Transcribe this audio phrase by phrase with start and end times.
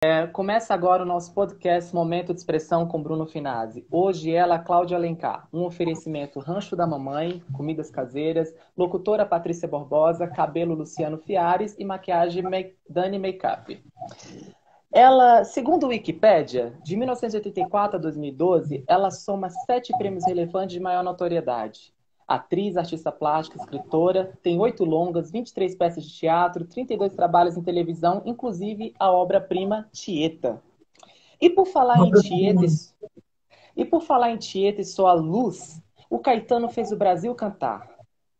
[0.00, 3.84] É, começa agora o nosso podcast Momento de Expressão com Bruno Finazzi.
[3.90, 5.48] Hoje ela, Cláudia Alencar.
[5.52, 12.44] Um oferecimento Rancho da Mamãe, comidas caseiras, locutora Patrícia Borbosa, cabelo Luciano Fiares e maquiagem
[12.88, 13.82] Dani Makeup.
[14.92, 21.02] Ela, segundo o Wikipedia, de 1984 a 2012, ela soma sete prêmios relevantes de maior
[21.02, 21.92] notoriedade
[22.28, 28.22] atriz, artista plástica, escritora, tem oito longas, 23 peças de teatro, 32 trabalhos em televisão,
[28.26, 30.62] inclusive a obra-prima Tieta.
[31.40, 32.66] E por falar em Tieta,
[33.74, 35.80] e por falar em Tieta e sua luz,
[36.10, 37.88] o Caetano fez o Brasil cantar.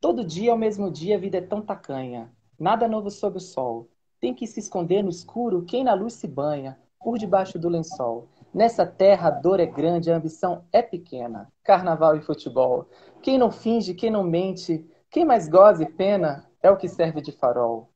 [0.01, 2.31] Todo dia é o mesmo dia, a vida é tão tacanha.
[2.59, 3.89] Nada novo sob o sol.
[4.21, 8.29] Tem que se esconder no escuro quem na luz se banha, por debaixo do lençol.
[8.53, 11.53] Nessa terra a dor é grande, a ambição é pequena.
[11.63, 12.89] Carnaval e futebol.
[13.23, 17.21] Quem não finge, quem não mente, quem mais goza e pena é o que serve
[17.21, 17.91] de farol.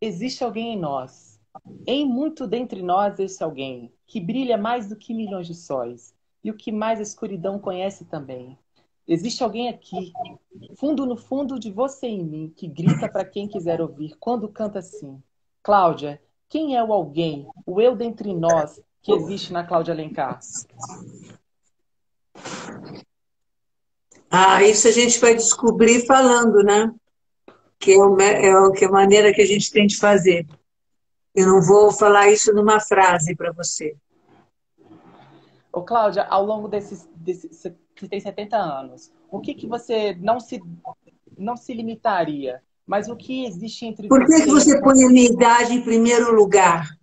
[0.00, 1.40] Existe alguém em nós,
[1.86, 6.50] em muito dentre nós esse alguém, que brilha mais do que milhões de sóis, e
[6.50, 8.58] o que mais a escuridão conhece também.
[9.06, 10.12] Existe alguém aqui,
[10.76, 14.80] fundo no fundo de você e mim, que grita para quem quiser ouvir quando canta
[14.80, 15.20] assim.
[15.62, 20.38] Cláudia, quem é o alguém, o eu dentre nós, que existe na Cláudia Alencar?
[24.30, 26.92] Ah, isso a gente vai descobrir falando, né?
[27.78, 30.46] Que é, o, é, o, que é a maneira que a gente tem de fazer.
[31.34, 33.96] Eu não vou falar isso numa frase para você.
[35.72, 37.08] Ô, Cláudia, ao longo desses.
[37.24, 37.74] Você
[38.08, 39.10] tem 70 anos.
[39.30, 40.60] O que, que você não se,
[41.38, 42.62] não se limitaria?
[42.86, 44.38] Mas o que existe entre Por que você.
[44.38, 46.98] Por que você põe a minha idade em primeiro lugar?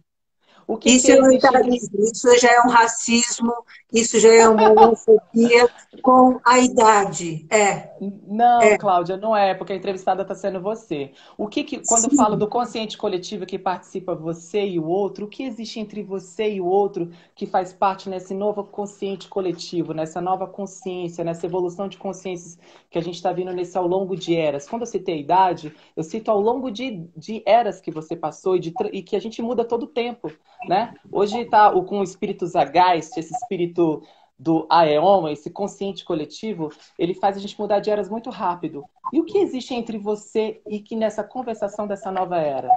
[0.68, 3.54] O que isso que é etarismo, isso já é um racismo,
[3.94, 5.70] isso já é uma homofobia
[6.02, 7.46] com a idade.
[7.50, 7.94] É.
[8.28, 8.78] Não, é.
[8.78, 11.12] Cláudia, não é, porque a entrevistada está sendo você.
[11.38, 12.16] O que, que quando Sim.
[12.16, 16.54] falo do consciente coletivo que participa você e o outro, o que existe entre você
[16.54, 21.88] e o outro que faz parte nesse novo consciente coletivo, nessa nova consciência, nessa evolução
[21.88, 22.58] de consciências
[22.90, 24.68] que a gente está vindo nesse ao longo de eras?
[24.68, 28.56] Quando eu citei a idade, eu cito ao longo de, de eras que você passou
[28.56, 30.32] e, de, e que a gente muda todo o tempo
[30.68, 30.94] né?
[31.12, 34.02] Hoje está com o espírito Zagast, esse espírito
[34.38, 38.84] do Aeon, esse consciente coletivo, ele faz a gente mudar de eras muito rápido.
[39.14, 42.70] E o que existe entre você e que nessa conversação dessa nova era?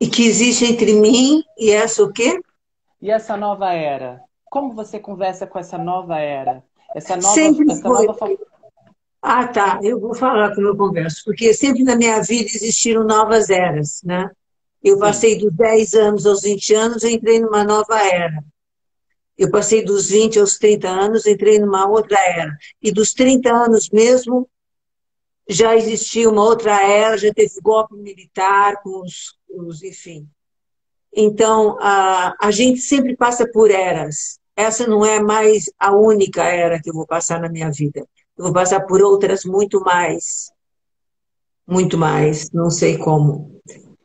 [0.00, 2.40] E que existe entre mim e essa o quê?
[3.00, 4.22] E essa nova era?
[4.50, 6.64] Como você conversa com essa nova era?
[6.94, 8.06] Essa nova, sempre essa foi.
[8.06, 8.38] nova...
[9.20, 9.80] Ah, tá.
[9.82, 14.30] Eu vou falar como eu converso, porque sempre na minha vida existiram novas eras, né?
[14.82, 18.44] Eu passei dos 10 anos aos 20 anos, eu entrei numa nova era.
[19.36, 22.56] Eu passei dos 20 aos 30 anos, entrei numa outra era.
[22.80, 24.48] E dos 30 anos mesmo,
[25.48, 30.28] já existia uma outra era, já teve golpe militar, com os, os enfim.
[31.12, 34.38] Então, a, a gente sempre passa por eras.
[34.56, 38.06] Essa não é mais a única era que eu vou passar na minha vida.
[38.36, 40.52] Eu vou passar por outras muito mais.
[41.66, 43.53] Muito mais, não sei como.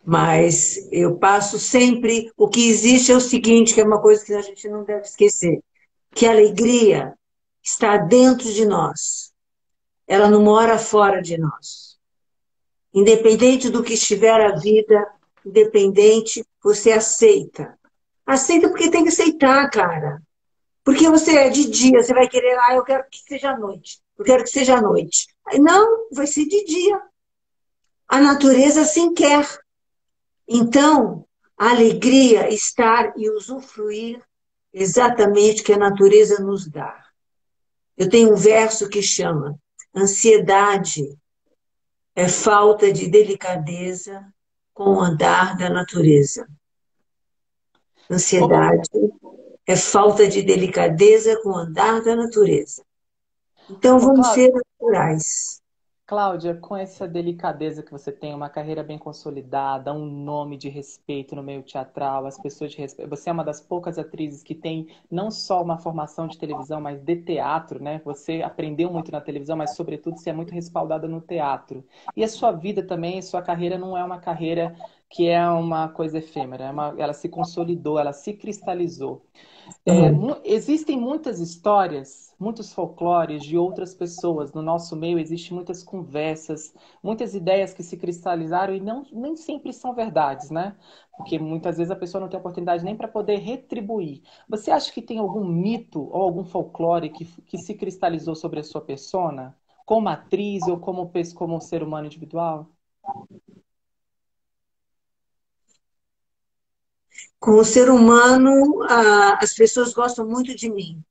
[0.10, 2.32] Mas eu passo sempre.
[2.36, 5.02] O que existe é o seguinte, que é uma coisa que a gente não deve
[5.02, 5.62] esquecer:
[6.16, 7.14] que a alegria
[7.62, 9.32] está dentro de nós.
[10.08, 12.00] Ela não mora fora de nós.
[12.92, 15.08] Independente do que estiver a vida,
[15.46, 17.78] independente, você aceita.
[18.26, 20.24] Aceita porque tem que aceitar, cara.
[20.84, 24.00] Porque você é de dia, você vai querer, ah, eu quero que seja noite.
[24.18, 25.28] Eu quero que seja noite.
[25.60, 27.00] Não, vai ser de dia.
[28.08, 29.48] A natureza assim quer.
[30.52, 34.20] Então, a alegria, estar e usufruir
[34.74, 37.06] exatamente o que a natureza nos dá.
[37.96, 39.56] Eu tenho um verso que chama:
[39.96, 41.16] ansiedade
[42.16, 44.26] é falta de delicadeza
[44.74, 46.48] com o andar da natureza.
[48.10, 48.90] Ansiedade
[49.68, 52.84] é falta de delicadeza com o andar da natureza.
[53.70, 55.59] Então vamos ser naturais.
[56.10, 61.36] Cláudia, com essa delicadeza que você tem, uma carreira bem consolidada, um nome de respeito
[61.36, 63.08] no meio teatral, as pessoas de respeito.
[63.12, 67.00] Você é uma das poucas atrizes que tem não só uma formação de televisão, mas
[67.00, 68.02] de teatro, né?
[68.04, 71.86] Você aprendeu muito na televisão, mas sobretudo você é muito respaldada no teatro.
[72.18, 74.76] E a sua vida também, a sua carreira não é uma carreira
[75.08, 76.96] que é uma coisa efêmera, é uma...
[76.98, 79.22] ela se consolidou, ela se cristalizou.
[79.86, 80.10] É,
[80.44, 84.54] existem muitas histórias, muitos folclores de outras pessoas.
[84.54, 89.74] No nosso meio existem muitas conversas, muitas ideias que se cristalizaram e não, nem sempre
[89.74, 90.76] são verdades, né?
[91.18, 94.24] Porque muitas vezes a pessoa não tem oportunidade nem para poder retribuir.
[94.48, 98.64] Você acha que tem algum mito ou algum folclore que, que se cristalizou sobre a
[98.64, 99.58] sua persona?
[99.86, 102.70] Como atriz ou como, como ser humano individual?
[107.40, 108.84] Como ser humano,
[109.42, 111.04] as pessoas gostam muito de mim.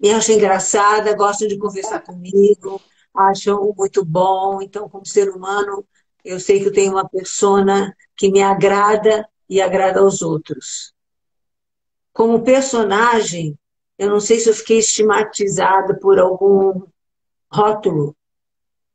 [0.00, 2.80] Me acham engraçada, gostam de conversar comigo,
[3.14, 4.62] acham muito bom.
[4.62, 5.84] Então, como ser humano,
[6.24, 10.94] eu sei que eu tenho uma persona que me agrada e agrada aos outros.
[12.12, 13.58] Como personagem,
[13.98, 16.82] eu não sei se eu fiquei estigmatizada por algum
[17.52, 18.16] rótulo,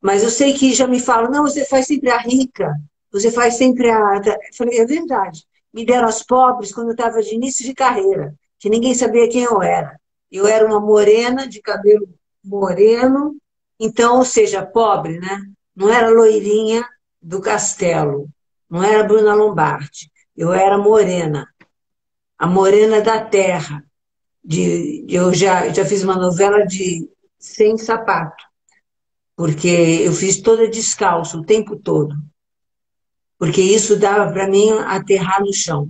[0.01, 2.73] mas eu sei que já me falam, não, você faz sempre a rica,
[3.11, 4.21] você faz sempre a.
[4.23, 5.45] Eu falei, é verdade.
[5.73, 9.43] Me deram as pobres quando eu estava de início de carreira, que ninguém sabia quem
[9.43, 9.99] eu era.
[10.35, 12.07] Eu era uma morena, de cabelo
[12.43, 13.35] moreno,
[13.79, 15.41] então, ou seja, pobre, né?
[15.75, 16.85] Não era loirinha,
[17.25, 18.29] do Castelo.
[18.69, 20.11] Não era Bruna Lombardi.
[20.37, 21.47] Eu era morena.
[22.37, 23.83] A morena da terra.
[24.43, 27.09] De, eu já, já fiz uma novela de
[27.39, 28.43] sem sapato.
[29.35, 32.15] Porque eu fiz toda descalço o tempo todo.
[33.39, 35.89] Porque isso dava para mim aterrar no chão.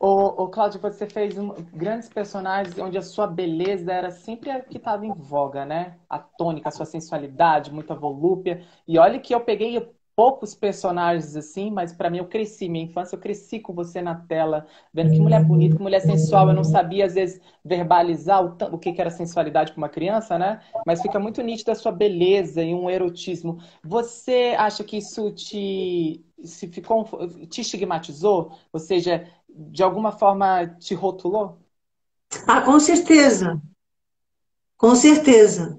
[0.00, 4.76] Ô, Cláudio, você fez um, grandes personagens onde a sua beleza era sempre a que
[4.76, 5.98] estava em voga, né?
[6.08, 8.64] A tônica, a sua sensualidade, muita volúpia.
[8.86, 9.80] E olha que eu peguei
[10.14, 14.14] poucos personagens assim, mas para mim eu cresci, minha infância eu cresci com você na
[14.14, 16.48] tela, vendo que mulher bonita, que mulher sensual.
[16.48, 20.38] Eu não sabia às vezes verbalizar o, o que, que era sensualidade para uma criança,
[20.38, 20.60] né?
[20.84, 23.58] Mas fica muito nítida a sua beleza e um erotismo.
[23.82, 27.04] Você acha que isso te se ficou
[27.48, 28.52] te estigmatizou?
[28.72, 29.26] Ou seja,
[29.58, 31.58] de alguma forma te rotulou?
[32.46, 33.60] Ah, com certeza.
[34.76, 35.78] Com certeza.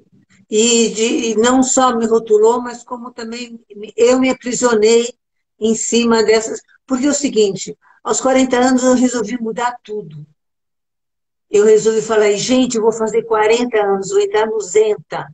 [0.50, 3.64] E, de, e não só me rotulou, mas como também
[3.96, 5.14] eu me aprisionei
[5.60, 6.60] em cima dessas.
[6.86, 10.26] Porque é o seguinte, aos 40 anos eu resolvi mudar tudo.
[11.50, 15.26] Eu resolvi falar, gente, eu vou fazer 40 anos, vou entrar no Zenta.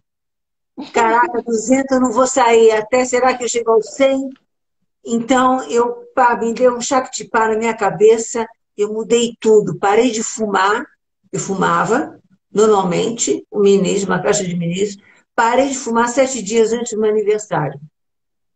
[0.94, 4.30] Caraca, do Zenta eu não vou sair até, será que eu chego aos 100?
[5.06, 9.78] Então, eu pá, me deu um chactipá na minha cabeça, eu mudei tudo.
[9.78, 10.86] Parei de fumar,
[11.31, 12.19] eu fumava,
[12.52, 15.04] normalmente, o ministro, uma caixa de ministro.
[15.36, 17.80] Parei de fumar sete dias antes do meu aniversário.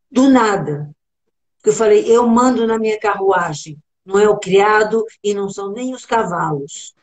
[0.10, 0.90] Do nada.
[1.58, 3.78] Porque eu falei, eu mando na minha carruagem.
[4.06, 6.96] Não é o criado e não são nem os cavalos.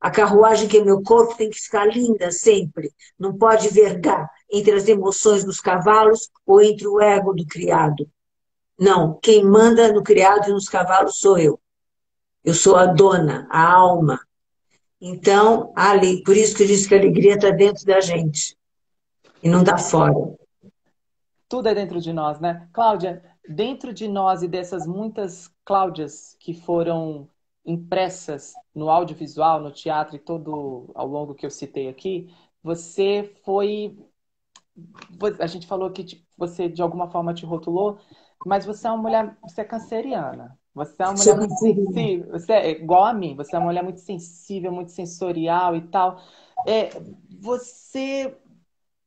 [0.00, 2.90] A carruagem que é meu corpo tem que ficar linda sempre.
[3.18, 8.10] Não pode vergar entre as emoções dos cavalos ou entre o ego do criado.
[8.80, 11.60] Não, quem manda no criado e nos cavalos sou eu.
[12.42, 14.18] Eu sou a dona, a alma.
[14.98, 18.56] Então, ali, por isso que eu disse que a alegria está dentro da gente
[19.42, 20.14] e não está fora.
[21.46, 22.68] Tudo é dentro de nós, né?
[22.72, 27.28] Cláudia, dentro de nós e dessas muitas Cláudias que foram
[27.66, 32.32] impressas no audiovisual, no teatro e todo ao longo que eu citei aqui,
[32.62, 33.98] você foi.
[35.38, 37.98] A gente falou que você de alguma forma te rotulou,
[38.44, 40.58] mas você é uma mulher, você é canceriana.
[40.74, 42.30] Você é uma mulher muito sensível.
[42.32, 43.34] Você é igual a mim.
[43.36, 46.22] Você é uma mulher muito sensível, muito sensorial e tal.
[46.64, 46.90] É,
[47.28, 48.36] você,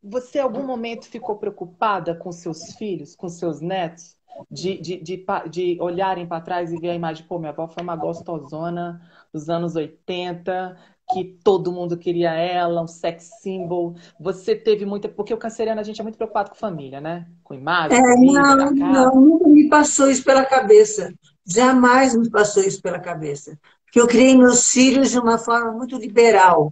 [0.02, 4.18] você, em algum momento, ficou preocupada com seus filhos, com seus netos?
[4.52, 7.82] De, de, de, de olharem para trás e ver a imagem, pô, minha avó foi
[7.84, 9.02] uma gostosona
[9.32, 10.78] dos anos 80,
[11.14, 13.96] que todo mundo queria ela, um sex symbol.
[14.20, 15.08] Você teve muita.
[15.08, 17.28] Porque o canceriano a gente é muito preocupado com família, né?
[17.44, 17.98] Com imagem.
[17.98, 21.14] É, não, não, nunca me passou isso pela cabeça.
[21.46, 23.60] Jamais me passou isso pela cabeça.
[23.86, 26.72] Porque eu criei meus filhos de uma forma muito liberal,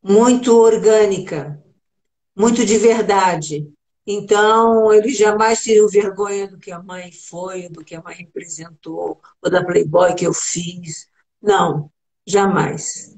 [0.00, 1.60] muito orgânica,
[2.36, 3.68] muito de verdade.
[4.06, 9.20] Então, eles jamais teriam vergonha do que a mãe foi, do que a mãe representou,
[9.42, 11.08] ou da Playboy que eu fiz.
[11.42, 11.90] Não,
[12.26, 13.16] jamais.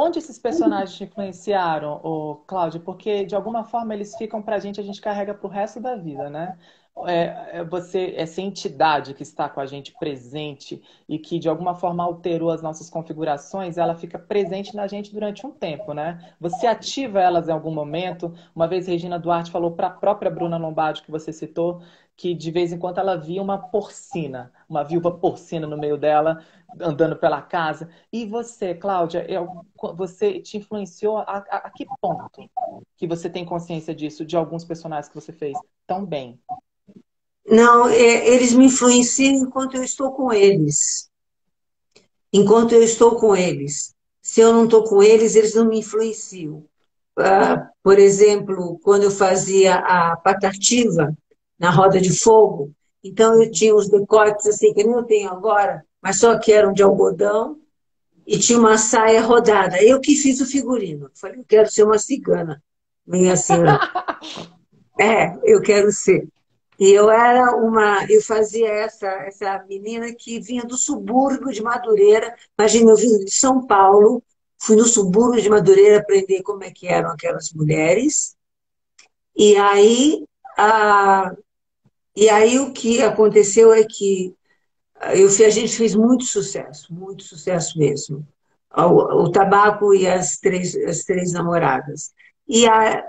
[0.00, 2.78] Onde esses personagens te influenciaram, o Cláudio?
[2.78, 6.30] Porque de alguma forma eles ficam pra gente, a gente carrega pro resto da vida,
[6.30, 6.56] né?
[7.04, 11.74] É, é, você, essa entidade que está com a gente presente e que de alguma
[11.74, 16.32] forma alterou as nossas configurações, ela fica presente na gente durante um tempo, né?
[16.40, 18.32] Você ativa elas em algum momento.
[18.54, 21.82] Uma vez Regina Duarte falou para a própria Bruna Lombardi, que você citou,
[22.18, 26.44] que de vez em quando ela via uma porcina, uma viúva porcina no meio dela,
[26.80, 27.88] andando pela casa.
[28.12, 32.50] E você, Cláudia, eu, você te influenciou a, a, a, que ponto
[32.96, 35.56] que você tem consciência disso, de alguns personagens que você fez
[35.86, 36.40] tão bem?
[37.46, 41.08] Não, é, eles me influenciam enquanto eu estou com eles.
[42.32, 43.94] Enquanto eu estou com eles.
[44.20, 46.64] Se eu não estou com eles, eles não me influenciam.
[47.16, 51.16] Ah, por exemplo, quando eu fazia a patativa,
[51.58, 52.72] na roda de fogo.
[53.02, 56.72] Então eu tinha os decotes assim, que nem eu tenho agora, mas só que eram
[56.72, 57.58] de algodão
[58.26, 59.82] e tinha uma saia rodada.
[59.82, 61.10] Eu que fiz o figurino.
[61.14, 62.62] Falei, eu quero ser uma cigana.
[63.06, 63.80] Minha senhora.
[65.00, 66.28] é, eu quero ser.
[66.78, 72.36] E eu era uma, eu fazia essa, essa menina que vinha do subúrbio de Madureira.
[72.56, 74.22] Imagina, eu vim de São Paulo,
[74.58, 78.36] fui no subúrbio de Madureira aprender como é que eram aquelas mulheres.
[79.34, 80.24] E aí,
[80.56, 81.34] a,
[82.20, 84.34] e aí o que aconteceu é que
[85.14, 88.26] eu, a gente fez muito sucesso, muito sucesso mesmo.
[88.76, 92.12] O, o tabaco e as três, as três namoradas.
[92.48, 93.04] E, a,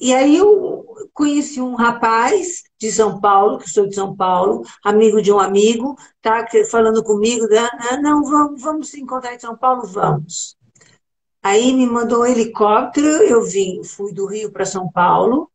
[0.00, 5.20] e aí eu conheci um rapaz de São Paulo, que sou de São Paulo, amigo
[5.20, 7.68] de um amigo, tá falando comigo, né?
[8.00, 10.56] não, vamos, vamos se encontrar em São Paulo, vamos.
[11.42, 15.50] Aí me mandou um helicóptero, eu vim, fui do Rio para São Paulo.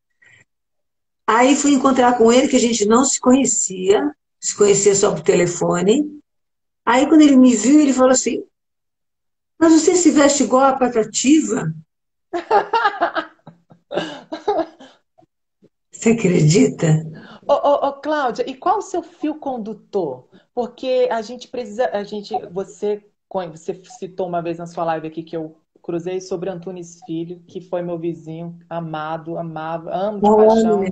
[1.28, 5.22] Aí fui encontrar com ele, que a gente não se conhecia, se conhecia só por
[5.22, 6.20] telefone.
[6.86, 8.44] Aí quando ele me viu, ele falou assim,
[9.58, 11.74] mas você se veste igual a Patativa?
[15.92, 16.88] Você acredita?
[17.48, 20.28] Ô, ô, ô, Cláudia, e qual o seu fio condutor?
[20.54, 23.04] Porque a gente precisa, a gente, você,
[23.50, 27.62] você citou uma vez na sua live aqui que eu cruzei sobre Antunes Filho, que
[27.62, 30.84] foi meu vizinho, amado, amava, amo de paixão.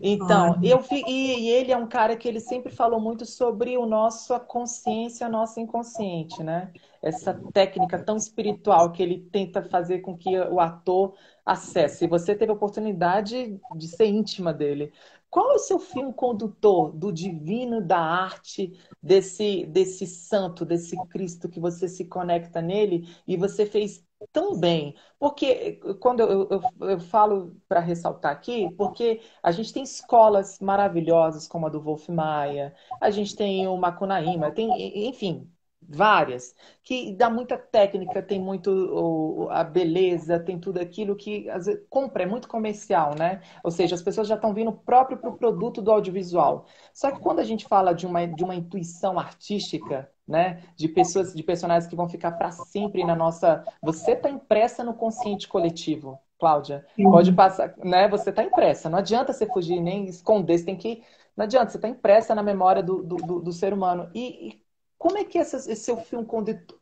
[0.00, 3.76] Então, eu vi, e, e, ele é um cara que ele sempre falou muito sobre
[3.76, 6.72] o nosso consciência, a nossa inconsciente, né?
[7.02, 12.04] Essa técnica tão espiritual que ele tenta fazer com que o ator acesse.
[12.04, 14.92] E você teve a oportunidade de ser íntima dele.
[15.28, 18.72] Qual é o seu fio condutor do divino, da arte,
[19.02, 24.94] desse, desse santo, desse Cristo que você se conecta nele e você fez tão bem?
[25.18, 31.46] Porque quando eu, eu, eu falo para ressaltar aqui, porque a gente tem escolas maravilhosas
[31.48, 35.50] como a do Wolf Maia, a gente tem o Macunaíma, tem, enfim,
[35.90, 36.54] várias,
[36.84, 42.22] que dá muita técnica, tem muito a beleza, tem tudo aquilo que às vezes, compra,
[42.22, 43.42] é muito comercial, né?
[43.64, 46.66] Ou seja, as pessoas já estão vindo próprio para o produto do audiovisual.
[46.94, 50.62] Só que quando a gente fala de uma, de uma intuição artística, né?
[50.76, 53.64] De pessoas, de personagens que vão ficar para sempre na nossa.
[53.82, 56.86] Você está impressa no consciente coletivo, Cláudia.
[57.02, 58.08] Pode passar, né?
[58.08, 58.88] Você está impressa.
[58.88, 60.58] Não adianta você fugir nem esconder.
[60.58, 61.02] Você tem que.
[61.36, 61.70] Não adianta.
[61.70, 64.08] Você está impressa na memória do, do, do ser humano.
[64.14, 64.62] E, e
[65.00, 66.28] como é que é esse seu filme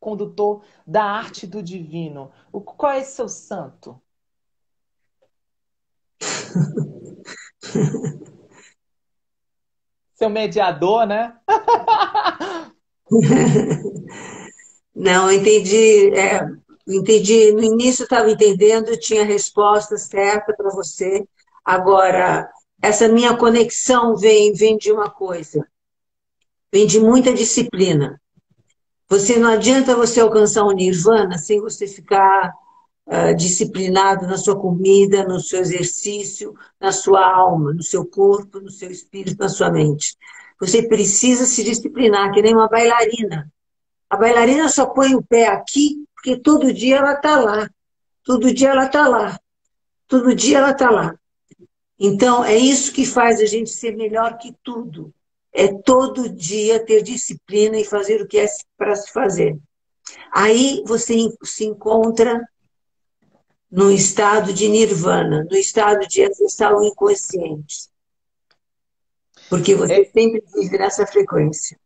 [0.01, 2.33] condutor da arte do divino?
[2.51, 4.03] O, qual é seu santo?
[10.17, 11.39] seu mediador, né?
[14.93, 16.13] Não, entendi.
[16.13, 16.41] É,
[16.89, 17.53] entendi.
[17.53, 21.25] No início estava entendendo, tinha a resposta certa para você.
[21.65, 22.51] Agora,
[22.83, 25.65] essa minha conexão vem, vem de uma coisa
[26.73, 28.21] vem de muita disciplina.
[29.09, 32.53] Você não adianta você alcançar o nirvana sem você ficar
[33.07, 38.71] uh, disciplinado na sua comida, no seu exercício, na sua alma, no seu corpo, no
[38.71, 40.15] seu espírito, na sua mente.
[40.61, 43.51] Você precisa se disciplinar, que nem uma bailarina.
[44.11, 47.71] A bailarina só põe o pé aqui porque todo dia ela está lá.
[48.25, 49.39] Todo dia ela está lá.
[50.07, 51.15] Todo dia ela está lá.
[51.99, 55.13] Então, é isso que faz a gente ser melhor que tudo
[55.53, 59.59] é todo dia ter disciplina e fazer o que é para se fazer.
[60.33, 62.47] Aí você se encontra
[63.71, 67.89] no estado de nirvana, no estado de acessar o inconsciente.
[69.49, 70.05] Porque você é...
[70.05, 71.79] sempre vive nessa frequência.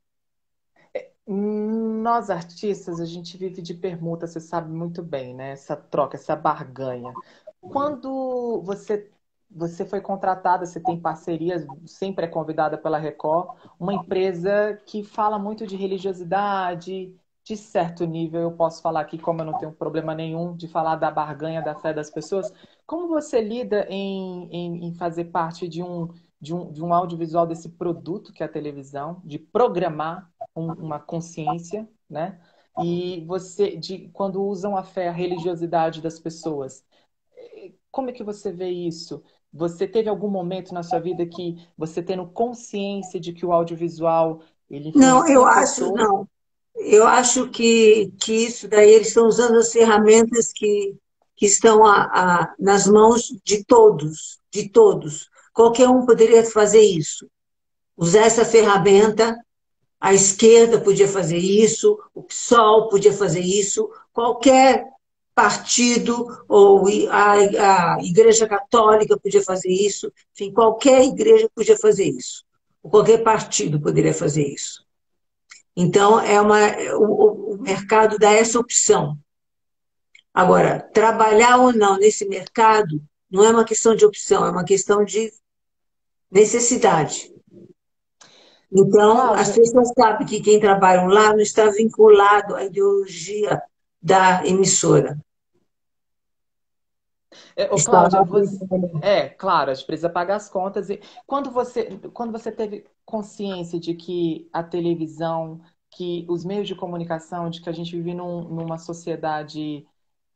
[1.27, 5.53] Nós artistas, a gente vive de permuta, você sabe muito bem, né?
[5.53, 7.13] Essa troca, essa barganha.
[7.61, 9.09] Quando você
[9.55, 15.39] você foi contratada, você tem parcerias, sempre é convidada pela Record, uma empresa que fala
[15.39, 20.15] muito de religiosidade, de certo nível, eu posso falar aqui, como eu não tenho problema
[20.15, 22.53] nenhum de falar da barganha da fé das pessoas.
[22.87, 26.09] Como você lida em, em, em fazer parte de um,
[26.41, 31.01] de, um, de um audiovisual desse produto que é a televisão, de programar um, uma
[31.01, 32.41] consciência, né?
[32.79, 36.85] E você, de quando usam a fé, a religiosidade das pessoas,
[37.91, 39.23] como é que você vê isso?
[39.53, 44.41] Você teve algum momento na sua vida que você tendo consciência de que o audiovisual
[44.71, 46.27] ele Não, eu acho não.
[46.75, 50.97] Eu acho que, que isso daí eles estão usando as ferramentas que,
[51.37, 55.29] que estão a, a, nas mãos de todos, de todos.
[55.53, 57.29] Qualquer um poderia fazer isso.
[57.95, 59.39] Usar essa ferramenta,
[60.01, 64.87] a esquerda podia fazer isso, o PSOL podia fazer isso, qualquer
[65.35, 67.33] partido ou a,
[67.95, 72.45] a Igreja Católica podia fazer isso, enfim, qualquer igreja podia fazer isso,
[72.83, 74.85] ou qualquer partido poderia fazer isso.
[75.75, 76.59] Então, é uma,
[76.99, 79.17] o, o mercado dá essa opção.
[80.35, 85.05] Agora, trabalhar ou não nesse mercado não é uma questão de opção, é uma questão
[85.05, 85.33] de
[86.31, 87.33] necessidade.
[88.71, 93.63] Então, as pessoas sabem que quem trabalha lá não está vinculado à ideologia
[94.03, 95.19] da emissora.
[97.57, 98.59] É, Cláudia, você...
[99.03, 100.91] é, claro, a gente precisa pagar as contas.
[100.91, 106.75] E quando você, quando você teve consciência de que a televisão, que os meios de
[106.75, 109.87] comunicação, de que a gente vive num, numa sociedade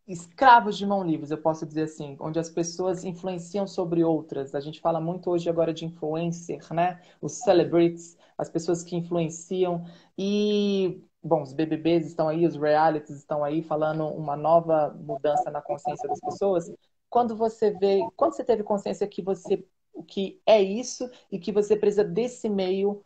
[0.07, 4.55] escravos de mão livre, eu posso dizer assim, onde as pessoas influenciam sobre outras.
[4.55, 7.01] A gente fala muito hoje agora de influencer, né?
[7.21, 9.85] Os celebrities, as pessoas que influenciam.
[10.17, 15.61] E, bom, os BBBs estão aí, os realities estão aí falando uma nova mudança na
[15.61, 16.71] consciência das pessoas.
[17.11, 19.65] Quando você vê, quando você teve consciência que você
[20.07, 23.03] que é isso e que você precisa desse meio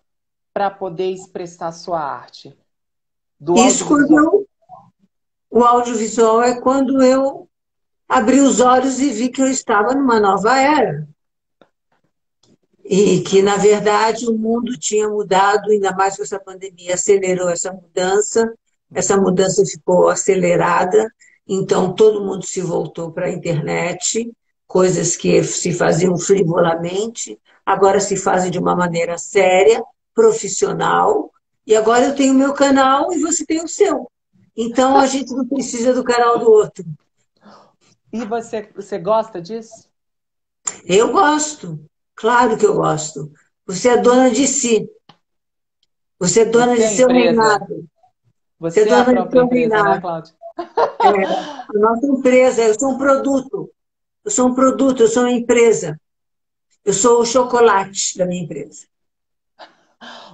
[0.53, 2.57] para poder expressar sua arte?
[3.39, 4.47] Do isso quando eu
[5.51, 7.49] o audiovisual é quando eu
[8.09, 11.09] abri os olhos e vi que eu estava numa nova era.
[12.93, 17.73] E que, na verdade, o mundo tinha mudado, ainda mais com essa pandemia, acelerou essa
[17.73, 18.53] mudança,
[18.93, 21.09] essa mudança ficou acelerada,
[21.47, 24.29] então todo mundo se voltou para a internet,
[24.67, 29.81] coisas que se faziam frivolamente, agora se fazem de uma maneira séria,
[30.13, 31.31] profissional,
[31.65, 34.11] e agora eu tenho o meu canal e você tem o seu.
[34.57, 36.85] Então a gente não precisa do canal do outro.
[38.13, 39.89] E você, você gosta disso?
[40.85, 41.79] Eu gosto,
[42.21, 43.33] claro que eu gosto.
[43.67, 44.89] Você é dona de si.
[46.19, 47.89] Você é dona de é seu reinado.
[48.59, 49.95] Você, você é, é dona de seu empresa, né, reinado.
[49.95, 50.35] Né, Cláudia?
[50.59, 53.71] É, a nossa empresa, eu sou um produto.
[54.25, 55.99] Eu sou um produto, eu sou uma empresa.
[56.85, 58.91] Eu sou o chocolate da minha empresa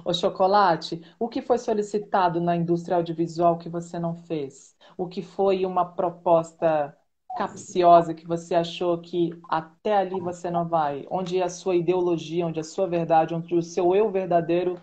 [0.07, 4.75] o chocolate, o que foi solicitado na indústria audiovisual que você não fez?
[4.97, 6.95] O que foi uma proposta
[7.37, 11.05] capciosa que você achou que até ali você não vai?
[11.09, 14.79] Onde a sua ideologia, onde a sua verdade, onde o seu eu verdadeiro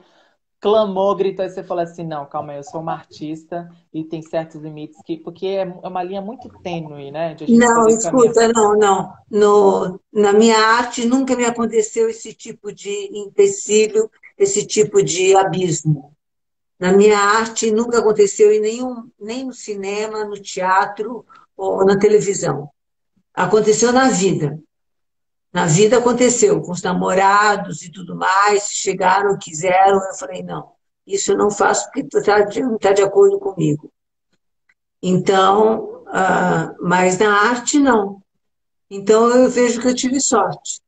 [0.60, 4.22] clamou, gritou e você falou assim, não, calma aí, eu sou uma artista e tem
[4.22, 7.36] certos limites que porque é, é uma linha muito tênue, né?
[7.48, 9.12] não, escuta, não, não.
[9.30, 16.14] No, na minha arte nunca me aconteceu esse tipo de empecilho esse tipo de abismo.
[16.78, 21.24] Na minha arte nunca aconteceu em nenhum, nem no cinema, no teatro
[21.56, 22.70] ou na televisão.
[23.32, 24.58] Aconteceu na vida.
[25.52, 30.72] Na vida aconteceu, com os namorados e tudo mais, chegaram, quiseram, eu falei, não,
[31.06, 33.92] isso eu não faço porque está não está de acordo comigo.
[35.00, 38.20] Então, uh, mas na arte não.
[38.90, 40.80] Então eu vejo que eu tive sorte.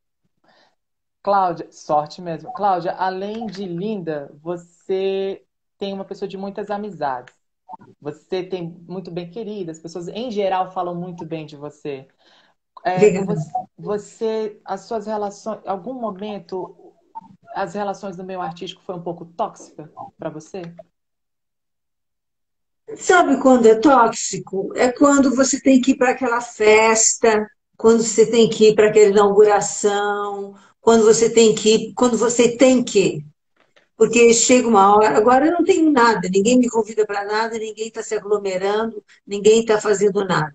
[1.22, 2.52] Cláudia, sorte mesmo.
[2.52, 5.44] Cláudia, além de linda, você
[5.78, 7.35] tem uma pessoa de muitas amizades.
[8.00, 12.06] Você tem muito bem querida, as pessoas em geral falam muito bem de você.
[12.84, 16.94] É, você, você, as suas relações, algum momento,
[17.54, 20.62] as relações no meio artístico foi um pouco tóxica para você?
[22.96, 24.72] Sabe quando é tóxico?
[24.76, 28.88] É quando você tem que ir para aquela festa, quando você tem que ir para
[28.88, 33.24] aquela inauguração, quando você tem que, quando você tem que.
[33.96, 37.88] Porque chega uma hora, agora eu não tenho nada, ninguém me convida para nada, ninguém
[37.88, 40.54] está se aglomerando, ninguém está fazendo nada.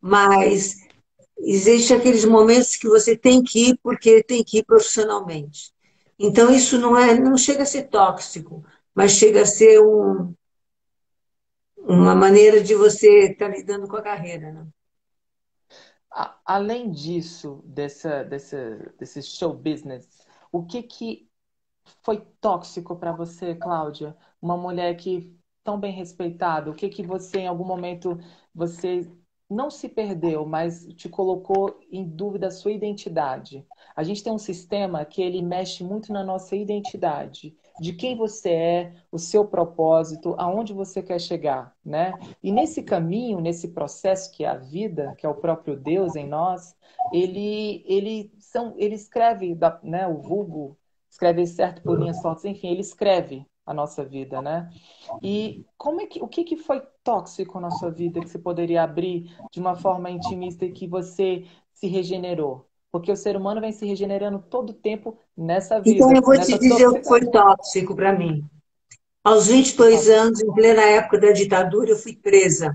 [0.00, 0.76] Mas
[1.38, 5.72] existe aqueles momentos que você tem que ir porque tem que ir profissionalmente.
[6.18, 10.32] Então isso não é, não chega a ser tóxico, mas chega a ser um,
[11.76, 14.66] uma maneira de você estar tá lidando com a carreira, né?
[16.44, 20.06] além disso, dessa, dessa, desse show business,
[20.50, 21.28] o que, que
[22.02, 24.16] foi tóxico para você, Cláudia?
[24.40, 28.18] Uma mulher que tão bem respeitada, o que que você em algum momento
[28.54, 29.08] você
[29.48, 33.66] não se perdeu, mas te colocou em dúvida a sua identidade.
[33.94, 38.50] A gente tem um sistema que ele mexe muito na nossa identidade de quem você
[38.50, 42.12] é, o seu propósito, aonde você quer chegar, né?
[42.42, 46.26] E nesse caminho, nesse processo que é a vida, que é o próprio Deus em
[46.26, 46.76] nós,
[47.12, 50.78] ele ele são ele escreve, né, o vulgo
[51.12, 54.70] escreve certo por linhas fortes, enfim, ele escreve a nossa vida, né?
[55.22, 58.82] E como é que o que que foi tóxico na sua vida que você poderia
[58.82, 62.66] abrir de uma forma intimista e que você se regenerou?
[62.90, 65.96] Porque o ser humano vem se regenerando todo o tempo nessa vida.
[65.96, 68.44] Então, eu vou te dizer o que foi tóxico para mim.
[69.22, 72.74] Aos 22 anos, em plena época da ditadura, eu fui presa.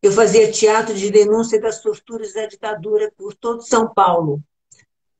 [0.00, 4.40] Eu fazia teatro de denúncia das torturas da ditadura por todo São Paulo.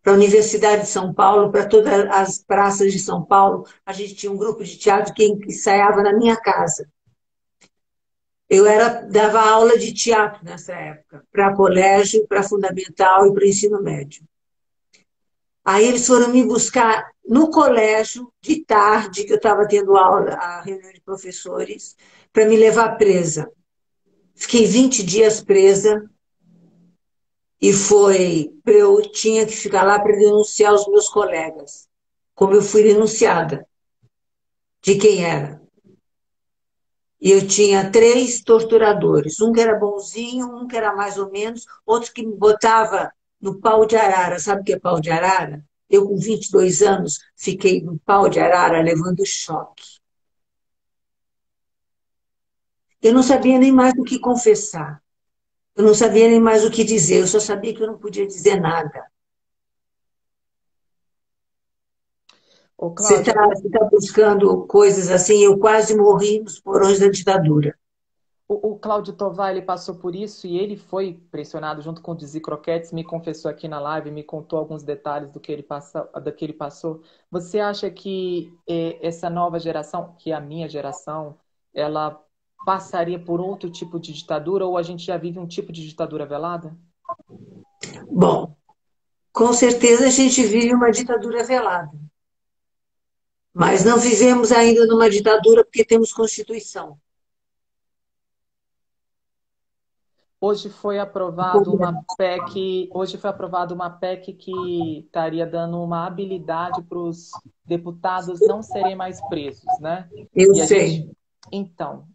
[0.09, 4.15] Para a Universidade de São Paulo, para todas as praças de São Paulo, a gente
[4.15, 6.91] tinha um grupo de teatro que ensaiava na minha casa.
[8.49, 13.83] Eu era, dava aula de teatro nessa época, para colégio, para fundamental e para ensino
[13.83, 14.23] médio.
[15.63, 20.63] Aí eles foram me buscar no colégio, de tarde, que eu estava tendo aula, a
[20.63, 21.95] reunião de professores,
[22.33, 23.53] para me levar presa.
[24.35, 26.03] Fiquei 20 dias presa
[27.61, 31.89] e foi, eu tinha que ficar lá para denunciar os meus colegas,
[32.35, 33.67] como eu fui denunciada,
[34.81, 35.61] de quem era.
[37.21, 41.67] E eu tinha três torturadores, um que era bonzinho, um que era mais ou menos,
[41.85, 44.39] outro que me botava no pau de arara.
[44.39, 45.65] Sabe o que é pau de arara?
[45.91, 49.99] Eu, com 22 anos, fiquei no pau de arara levando choque.
[53.03, 55.03] Eu não sabia nem mais o que confessar.
[55.79, 57.21] Eu não sabia nem mais o que dizer.
[57.21, 59.07] Eu só sabia que eu não podia dizer nada.
[62.77, 65.45] Você está tá buscando coisas assim.
[65.45, 67.79] Eu quase morri nos porões da ditadura.
[68.49, 72.17] O, o Cláudio Tovar, ele passou por isso e ele foi pressionado junto com o
[72.17, 76.03] Dizzy Croquetes, me confessou aqui na live, me contou alguns detalhes do que ele, passa,
[76.03, 77.03] do que ele passou.
[77.31, 81.39] Você acha que eh, essa nova geração, que é a minha geração,
[81.73, 82.21] ela
[82.65, 86.27] passaria por outro tipo de ditadura ou a gente já vive um tipo de ditadura
[86.27, 86.77] velada?
[88.11, 88.57] Bom,
[89.33, 91.97] com certeza a gente vive uma ditadura velada.
[93.53, 96.99] Mas não vivemos ainda numa ditadura porque temos Constituição.
[100.41, 106.81] Hoje foi aprovado uma PEC, hoje foi aprovado uma PEC que estaria dando uma habilidade
[106.83, 107.33] para os
[107.65, 110.09] deputados não serem mais presos, né?
[110.33, 110.89] Eu e sei.
[110.89, 111.17] Gente...
[111.51, 112.07] Então,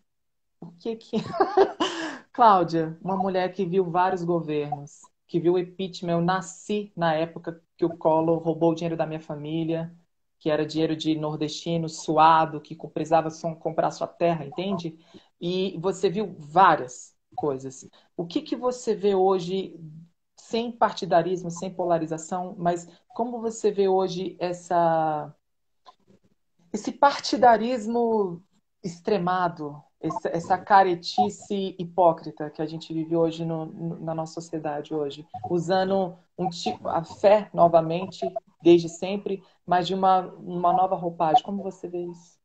[0.63, 1.17] o que que
[2.34, 7.62] Cláudia, uma mulher que viu vários governos, que viu o impeachment, eu nasci na época
[7.78, 9.95] que o Collor roubou o dinheiro da minha família,
[10.39, 14.97] que era dinheiro de nordestino suado, que precisava comprar sua terra, entende?
[15.39, 17.88] E você viu várias coisas.
[18.17, 19.80] O que, que você vê hoje,
[20.36, 25.34] sem partidarismo, sem polarização, mas como você vê hoje essa,
[26.73, 28.43] esse partidarismo
[28.84, 36.17] extremado, essa, caretice hipócrita que a gente vive hoje no, na nossa sociedade hoje, usando
[36.38, 38.30] um tipo, a fé novamente,
[38.62, 41.41] desde sempre, mas de uma, uma nova roupagem.
[41.43, 42.38] Como você vê isso?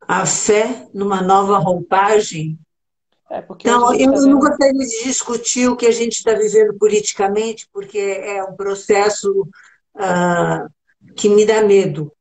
[0.00, 2.58] A fé numa nova roupagem
[3.28, 7.68] é, então, eu tá não gostaria de discutir o que a gente está vivendo politicamente,
[7.72, 9.48] porque é um processo
[9.96, 10.70] uh,
[11.16, 12.12] que me dá medo.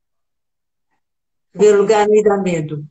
[1.56, 2.86] Ver lugar me dá medo.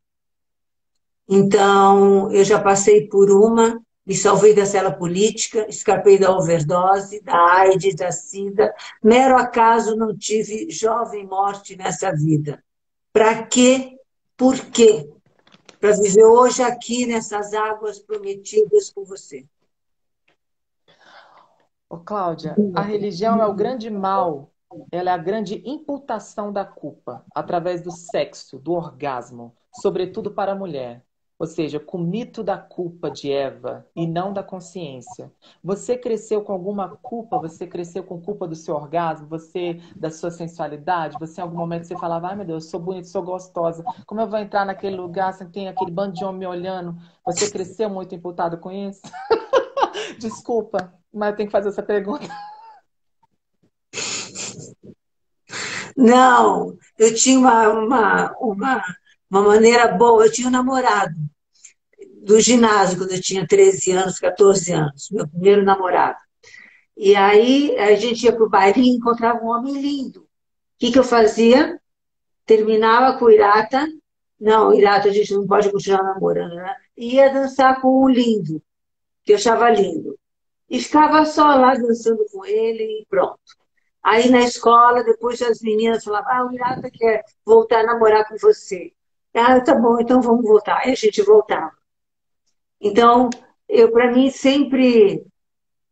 [1.28, 7.36] Então, eu já passei por uma, me salvei da cela política, escapei da overdose, da
[7.58, 8.74] AIDS, da SIDA.
[9.02, 12.62] Mero acaso não tive jovem morte nessa vida.
[13.12, 13.98] Para quê?
[14.36, 15.08] Por quê?
[15.84, 19.44] para viver hoje aqui nessas águas prometidas por você.
[21.90, 24.50] Ô, Cláudia, a religião é o grande mal,
[24.90, 30.56] ela é a grande imputação da culpa através do sexo, do orgasmo, sobretudo para a
[30.56, 31.04] mulher
[31.38, 35.32] ou seja, com o mito da culpa de Eva e não da consciência.
[35.62, 37.38] Você cresceu com alguma culpa?
[37.38, 39.26] Você cresceu com culpa do seu orgasmo?
[39.28, 41.18] Você da sua sensualidade?
[41.18, 43.84] Você em algum momento você falava, ai meu Deus, eu sou bonita, sou gostosa.
[44.06, 46.96] Como eu vou entrar naquele lugar sem tem aquele bando de homem me olhando?
[47.26, 49.02] Você cresceu muito imputado com isso?
[50.18, 52.26] Desculpa, mas eu tenho que fazer essa pergunta.
[55.96, 58.84] Não, eu tinha uma, uma, uma
[59.34, 60.24] uma maneira boa.
[60.24, 61.14] Eu tinha um namorado
[62.22, 66.18] do ginásio, quando eu tinha 13 anos, 14 anos, meu primeiro namorado.
[66.96, 70.20] E aí a gente ia para o baile e encontrava um homem lindo.
[70.20, 70.26] O
[70.78, 71.78] que, que eu fazia?
[72.46, 73.86] Terminava com o Irata.
[74.40, 76.74] Não, Irata a gente não pode continuar namorando, né?
[76.96, 78.62] Ia dançar com o lindo,
[79.24, 80.16] que eu achava lindo.
[80.70, 83.38] E ficava só lá dançando com ele e pronto.
[84.04, 88.36] Aí na escola, depois as meninas falavam, ah, o Irata quer voltar a namorar com
[88.36, 88.92] você.
[89.32, 90.86] Ah, tá bom, então vamos voltar.
[90.86, 91.72] E a gente voltava.
[92.78, 93.30] Então,
[93.66, 95.24] eu para mim sempre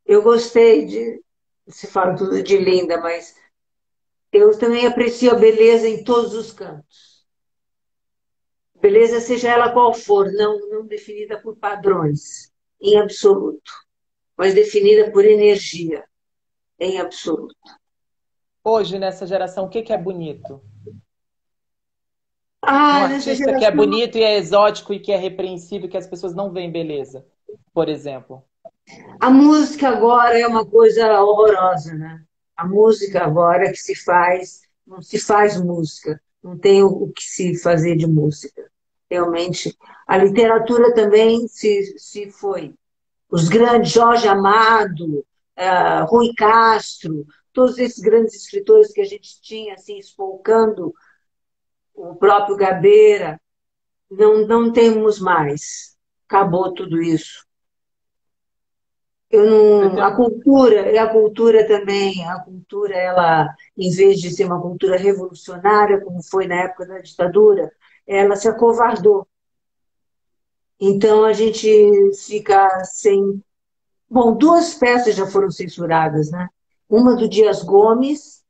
[0.05, 1.23] eu gostei de
[1.69, 3.35] se fala tudo de linda, mas
[4.31, 7.25] eu também aprecio a beleza em todos os cantos.
[8.75, 13.73] Beleza, seja ela qual for, não, não definida por padrões, em absoluto,
[14.37, 16.05] mas definida por energia,
[16.79, 17.55] em absoluto.
[18.65, 20.63] Hoje, nessa geração, o que é bonito?
[22.63, 23.59] Ah, um artista geração...
[23.59, 26.71] que é bonito e é exótico e que é repreensível, que as pessoas não veem
[26.71, 27.27] beleza,
[27.75, 28.45] por exemplo.
[29.19, 32.23] A música agora é uma coisa horrorosa, né?
[32.57, 37.59] A música agora que se faz, não se faz música, não tem o que se
[37.59, 38.71] fazer de música.
[39.11, 42.75] Realmente, a literatura também se, se foi.
[43.29, 45.25] Os grandes, Jorge Amado,
[45.59, 50.95] uh, Rui Castro, todos esses grandes escritores que a gente tinha, assim, espolcando,
[51.95, 53.41] o próprio Gabeira,
[54.11, 55.97] não, não temos mais.
[56.27, 57.47] Acabou tudo isso.
[59.31, 64.45] Eu não, a cultura, e a cultura também, a cultura, ela, em vez de ser
[64.45, 67.73] uma cultura revolucionária, como foi na época da ditadura,
[68.07, 69.27] ela se acovardou.
[70.79, 71.67] Então a gente
[72.27, 73.43] fica sem.
[74.11, 76.49] Bom, duas peças já foram censuradas, né?
[76.93, 78.45] Uma do Dias Gomes,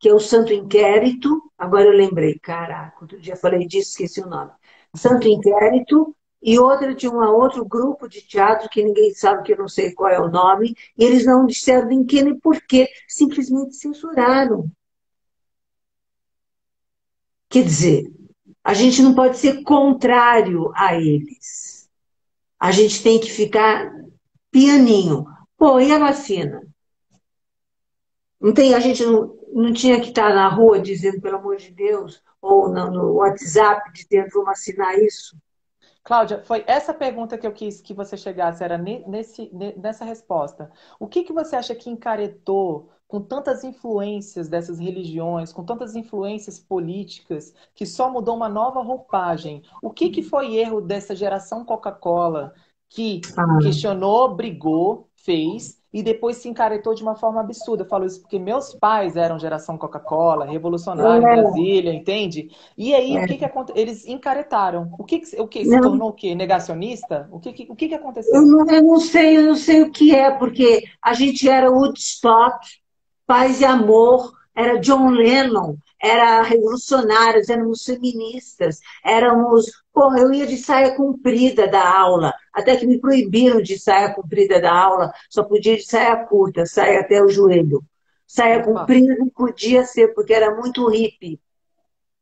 [0.00, 1.40] que é o Santo Inquérito.
[1.56, 4.50] Agora eu lembrei, caraca, outro dia falei disso, esqueci o nome.
[4.92, 9.58] Santo Inquérito, e outra de um outro grupo de teatro que ninguém sabe que eu
[9.58, 13.76] não sei qual é o nome, e eles não disseram nem que nem porquê, simplesmente
[13.76, 14.68] censuraram.
[17.48, 18.12] Quer dizer,
[18.64, 21.88] a gente não pode ser contrário a eles.
[22.58, 23.94] A gente tem que ficar
[24.50, 25.24] pianinho.
[25.56, 26.66] Pô, e a vacina?
[28.40, 31.70] Não tem, a gente não, não tinha que estar na rua dizendo, pelo amor de
[31.70, 35.36] Deus, ou no, no WhatsApp dizendo, vamos assinar isso.
[36.06, 40.70] Cláudia, foi essa pergunta que eu quis que você chegasse, era nesse, nessa resposta.
[41.00, 46.60] O que, que você acha que encaretou com tantas influências dessas religiões, com tantas influências
[46.60, 49.64] políticas, que só mudou uma nova roupagem?
[49.82, 52.54] O que, que foi erro dessa geração Coca-Cola
[52.88, 53.58] que ah.
[53.60, 57.82] questionou, brigou, fez e depois se encaretou de uma forma absurda.
[57.82, 61.32] Eu falo isso porque meus pais eram geração Coca-Cola, revolucionário é.
[61.32, 62.50] em Brasília, entende?
[62.76, 63.24] E aí, é.
[63.24, 63.80] o que que aconteceu?
[63.80, 64.90] Eles encaretaram.
[64.98, 65.82] O que, o que se não.
[65.82, 66.34] tornou o quê?
[66.34, 67.28] Negacionista?
[67.30, 68.34] O que, que, o que, que aconteceu?
[68.34, 71.70] Eu não, eu não sei, eu não sei o que é, porque a gente era
[71.70, 72.58] Woodstock,
[73.26, 79.66] paz e amor, era John Lennon, era revolucionários, éramos feministas, éramos.
[79.92, 84.60] Porra, eu ia de saia comprida da aula, até que me proibiram de saia comprida
[84.60, 87.82] da aula, só podia de saia curta, saia até o joelho.
[88.26, 91.40] Saia comprida não podia ser, porque era muito hippie.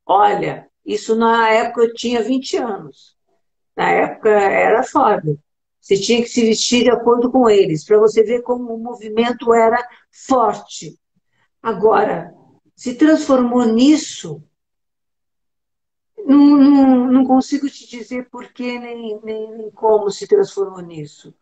[0.06, 3.16] Olha, isso na época eu tinha 20 anos.
[3.76, 5.36] Na época era foda.
[5.80, 9.52] Você tinha que se vestir de acordo com eles, para você ver como o movimento
[9.52, 10.98] era forte.
[11.62, 12.32] Agora,
[12.74, 14.42] se transformou nisso,
[16.24, 21.34] não, não, não consigo te dizer por que nem, nem, nem como se transformou nisso.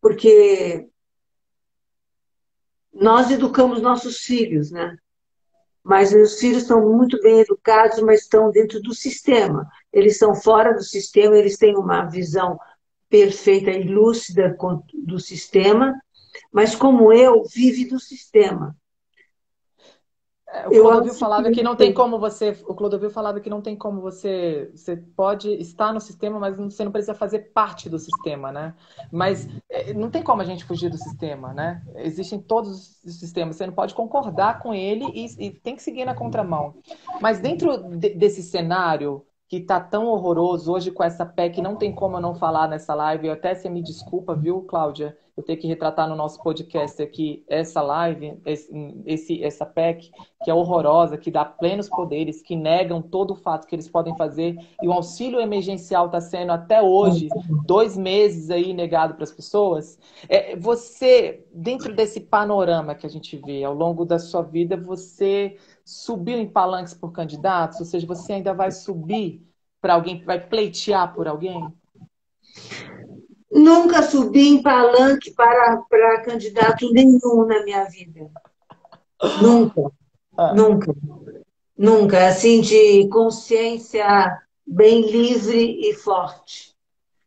[0.00, 0.88] Porque
[2.92, 4.96] nós educamos nossos filhos, né?
[5.82, 9.68] Mas os filhos estão muito bem educados, mas estão dentro do sistema.
[9.92, 12.58] Eles estão fora do sistema, eles têm uma visão
[13.08, 14.56] perfeita e lúcida
[14.94, 15.94] do sistema,
[16.52, 18.76] mas como eu, vive do sistema.
[20.48, 22.56] É, o Clodovil falava que não tem como você.
[22.68, 24.70] O Clodovil falava que não tem como você.
[24.74, 28.74] Você pode estar no sistema, mas você não precisa fazer parte do sistema, né?
[29.10, 31.82] Mas é, não tem como a gente fugir do sistema, né?
[31.96, 33.56] Existem todos os sistemas.
[33.56, 36.74] Você não pode concordar com ele e, e tem que seguir na contramão.
[37.20, 41.92] Mas dentro de, desse cenário que tá tão horroroso hoje com essa PEC, não tem
[41.94, 43.26] como eu não falar nessa live.
[43.26, 45.16] Eu até você me desculpa, viu, Cláudia?
[45.36, 48.40] eu ter que retratar no nosso podcast aqui essa live,
[49.04, 50.10] esse, essa PEC,
[50.42, 54.16] que é horrorosa, que dá plenos poderes, que negam todo o fato que eles podem
[54.16, 57.28] fazer, e o auxílio emergencial está sendo até hoje
[57.66, 59.98] dois meses aí negado para as pessoas.
[60.26, 65.56] É, você, dentro desse panorama que a gente vê ao longo da sua vida, você
[65.86, 67.78] subiu em palanques por candidatos?
[67.78, 69.46] Ou seja, você ainda vai subir
[69.80, 71.72] para alguém, vai pleitear por alguém?
[73.50, 78.28] Nunca subi em palanque para, para candidato nenhum na minha vida.
[79.40, 79.92] Nunca.
[80.36, 80.52] Ah.
[80.52, 80.92] Nunca.
[81.78, 82.26] Nunca.
[82.26, 86.74] Assim, de consciência bem livre e forte.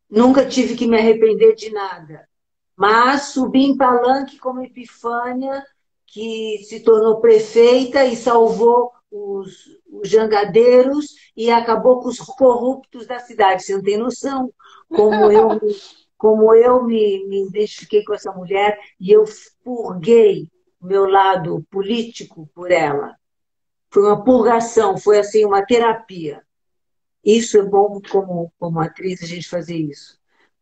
[0.10, 2.28] Nunca tive que me arrepender de nada.
[2.76, 5.63] Mas subi em palanque como Epifânia,
[6.12, 13.19] que se tornou prefeita e salvou os, os jangadeiros e acabou com os corruptos da
[13.19, 13.63] cidade.
[13.63, 14.54] Você não tem noção
[14.88, 15.60] como eu
[16.19, 19.24] como eu me, me identifiquei com essa mulher e eu
[19.63, 23.15] purguei o meu lado político por ela.
[23.89, 26.43] Foi uma purgação, foi assim uma terapia.
[27.24, 30.18] Isso é bom como, como atriz a gente fazer isso.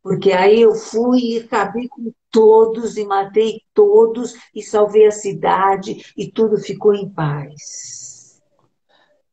[0.07, 6.13] Porque aí eu fui e acabei com todos e matei todos e salvei a cidade
[6.15, 8.41] e tudo ficou em paz.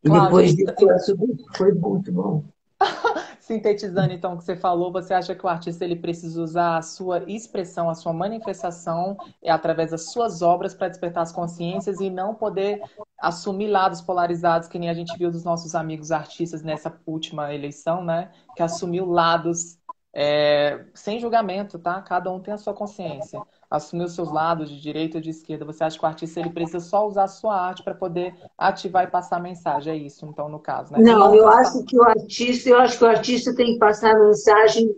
[0.02, 1.16] E depois disso
[1.56, 2.42] foi muito bom.
[3.38, 6.82] Sintetizando então o que você falou, você acha que o artista ele precisa usar a
[6.82, 12.10] sua expressão, a sua manifestação é através das suas obras para despertar as consciências e
[12.10, 12.82] não poder
[13.16, 18.02] assumir lados polarizados que nem a gente viu dos nossos amigos artistas nessa última eleição,
[18.02, 18.32] né?
[18.56, 19.78] Que assumiu lados
[20.14, 22.00] é, sem julgamento, tá?
[22.00, 23.42] Cada um tem a sua consciência.
[23.68, 25.64] assumir os seus lados de direita ou de esquerda.
[25.64, 29.03] Você acha que o artista ele precisa só usar a sua arte para poder ativar
[29.03, 29.92] e passar a mensagem?
[29.92, 31.00] É isso, então, no caso, né?
[31.00, 34.18] Não, eu acho que o artista, eu acho que o artista tem que passar a
[34.18, 34.94] mensagem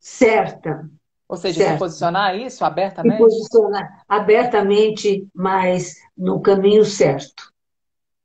[0.00, 0.90] certa.
[1.28, 1.72] Ou seja, certo.
[1.74, 3.16] se posicionar isso abertamente?
[3.16, 7.52] Se posicionar abertamente, mas no caminho certo.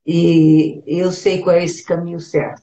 [0.06, 2.63] E eu sei qual é esse caminho certo.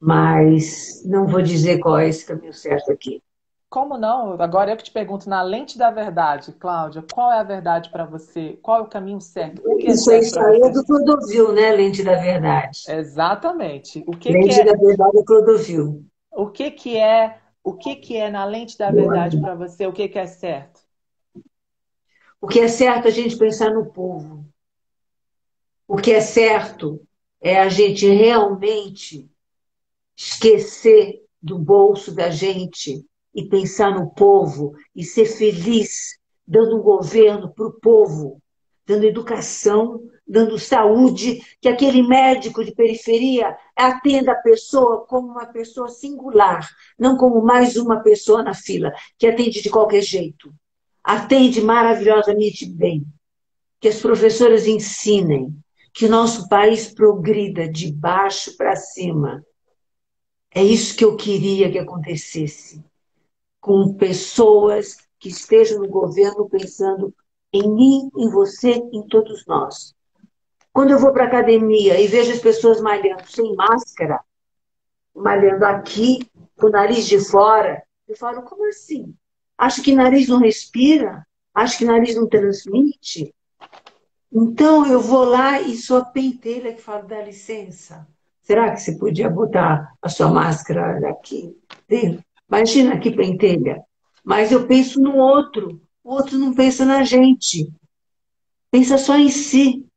[0.00, 3.22] Mas não vou dizer qual é esse caminho certo aqui.
[3.68, 4.32] Como não?
[4.42, 8.04] Agora eu que te pergunto, na lente da verdade, Cláudia, qual é a verdade para
[8.04, 8.58] você?
[8.60, 9.62] Qual é o caminho certo?
[9.64, 11.70] O é Isso aí é do Clodovil, né?
[11.70, 12.80] Lente da verdade.
[12.88, 14.02] Exatamente.
[14.08, 14.64] O que lente que é...
[14.64, 16.04] da verdade é Clodovil.
[16.32, 19.86] O que, que é o que, que é na lente da verdade para você?
[19.86, 20.80] O que, que é certo?
[22.40, 24.44] O que é certo é a gente pensar no povo.
[25.86, 27.00] O que é certo
[27.40, 29.29] é a gente realmente
[30.22, 33.02] esquecer do bolso da gente
[33.34, 38.38] e pensar no povo e ser feliz dando um governo para o povo,
[38.86, 45.88] dando educação, dando saúde, que aquele médico de periferia atenda a pessoa como uma pessoa
[45.88, 50.52] singular, não como mais uma pessoa na fila, que atende de qualquer jeito.
[51.02, 53.06] Atende maravilhosamente bem.
[53.80, 55.56] Que as professoras ensinem,
[55.94, 59.42] que nosso país progrida de baixo para cima.
[60.52, 62.84] É isso que eu queria que acontecesse
[63.60, 67.14] com pessoas que estejam no governo pensando
[67.52, 69.94] em mim, em você, em todos nós.
[70.72, 74.20] Quando eu vou para a academia e vejo as pessoas malhando sem máscara,
[75.14, 79.14] malhando aqui, com o nariz de fora, eu falo, como assim?
[79.58, 81.26] Acho que nariz não respira?
[81.52, 83.34] Acho que nariz não transmite?
[84.32, 88.06] Então eu vou lá e sou a pentelha que falo, dá licença.
[88.50, 92.24] Será que você podia botar a sua máscara aqui dentro?
[92.48, 93.80] Imagina que pentelha.
[94.24, 95.80] Mas eu penso no outro.
[96.02, 97.72] O outro não pensa na gente.
[98.68, 99.88] Pensa só em si.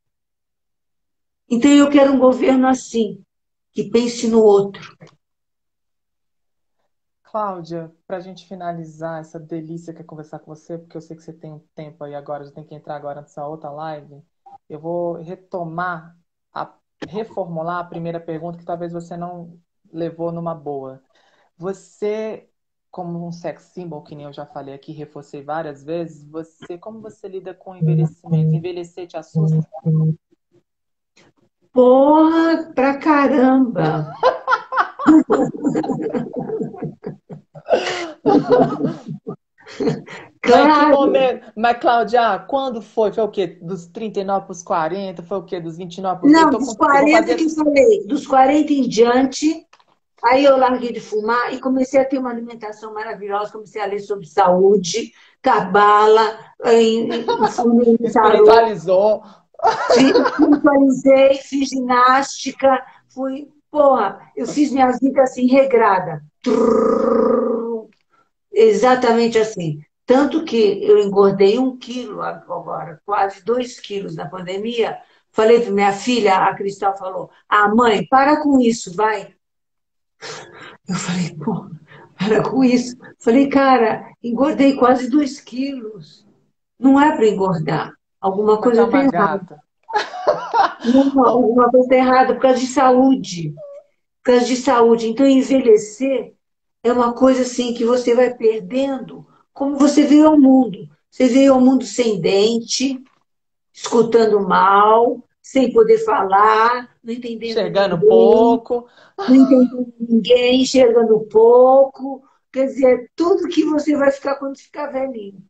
[1.49, 3.23] Então eu quero um governo assim,
[3.71, 4.95] que pense no outro.
[7.23, 11.17] Cláudia, para a gente finalizar essa delícia que é conversar com você, porque eu sei
[11.17, 14.21] que você tem um tempo aí agora, já tem que entrar agora nessa outra live,
[14.69, 16.15] eu vou retomar,
[16.53, 16.71] a,
[17.07, 19.59] reformular a primeira pergunta que talvez você não
[19.91, 21.01] levou numa boa.
[21.57, 22.49] Você,
[22.89, 27.01] como um sex symbol, que nem eu já falei aqui, reforcei várias vezes, você, como
[27.01, 28.55] você lida com envelhecimento?
[28.55, 29.67] Envelhecer te assusta?
[31.71, 34.13] Porra, pra caramba!
[40.43, 41.09] Claro.
[41.09, 43.13] Mas, mas, Cláudia, quando foi?
[43.13, 43.57] Foi o quê?
[43.61, 45.23] Dos 39 para os 40?
[45.23, 45.57] Foi o quê?
[45.61, 47.35] Dos 29 para os Não, dos 40 fazer...
[47.35, 48.05] que eu falei.
[48.05, 49.65] Dos 40 em diante,
[50.23, 53.99] Aí eu larguei de fumar e comecei a ter uma alimentação maravilhosa, comecei a ler
[53.99, 56.39] sobre saúde, cabala,
[58.01, 59.21] espiritualizou.
[59.89, 66.23] Espiritualizei, fiz ginástica, fui, porra, eu fiz minha vida assim, regrada.
[68.53, 69.81] Exatamente assim.
[70.05, 74.97] Tanto que eu engordei um quilo agora, quase dois quilos na pandemia.
[75.31, 79.33] Falei para minha filha, a Cristal falou: Ah, mãe, para com isso, vai.
[80.87, 81.69] Eu falei, pô,
[82.17, 82.95] para com isso.
[83.19, 86.25] Falei, cara, engordei quase dois quilos.
[86.79, 87.93] Não é para engordar.
[88.19, 89.63] Alguma coisa está errada.
[90.85, 93.53] Não, alguma coisa está errada por causa de saúde.
[94.21, 95.07] Por causa de saúde.
[95.07, 96.33] Então, envelhecer
[96.83, 100.89] é uma coisa assim que você vai perdendo como você veio ao mundo.
[101.09, 103.01] Você veio ao mundo sem dente,
[103.71, 112.23] escutando mal, sem poder falar, não entendendo enxergando ninguém, pouco, não entendendo ninguém, enxergando pouco.
[112.51, 115.41] Quer dizer, tudo que você vai ficar quando ficar velhinho.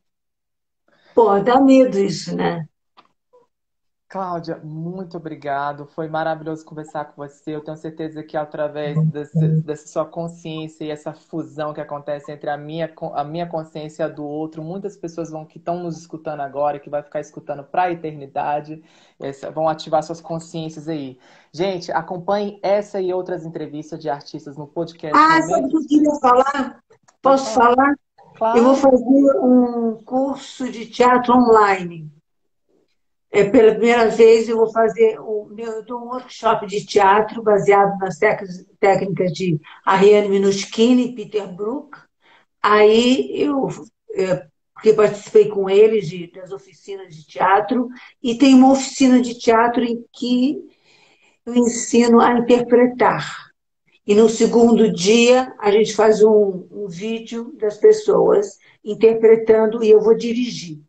[1.16, 2.68] Pô, dá medo isso, né?
[4.14, 5.88] Cláudia, muito obrigado.
[5.88, 7.56] Foi maravilhoso conversar com você.
[7.56, 12.48] Eu tenho certeza que através desse, dessa sua consciência e essa fusão que acontece entre
[12.48, 15.98] a minha, a minha consciência e a do outro, muitas pessoas vão que estão nos
[15.98, 18.84] escutando agora, que vai ficar escutando para a eternidade,
[19.20, 21.18] essa, vão ativar suas consciências aí.
[21.52, 25.18] Gente, acompanhe essa e outras entrevistas de artistas no podcast.
[25.18, 26.84] Ah, sabe o que eu queria falar?
[27.20, 27.96] Posso falar?
[28.36, 28.60] Claro.
[28.60, 32.14] Eu vou fazer um curso de teatro online.
[33.36, 37.42] É, pela primeira vez eu vou fazer o meu, eu dou um workshop de teatro
[37.42, 38.20] baseado nas
[38.80, 41.98] técnicas de Ariane Minuschini e Peter Brook.
[42.62, 43.70] Aí eu,
[44.14, 47.90] é, porque participei com eles de, das oficinas de teatro,
[48.22, 50.60] e tem uma oficina de teatro em que
[51.44, 53.48] eu ensino a interpretar.
[54.06, 60.02] E no segundo dia a gente faz um, um vídeo das pessoas interpretando e eu
[60.02, 60.84] vou dirigir.